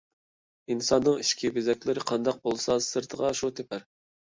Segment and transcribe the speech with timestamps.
[0.75, 3.93] ئىنساننىڭ ئىچكى بېزەكلىرى قانداق بولسا سىرتىغا شۇ تېپەر.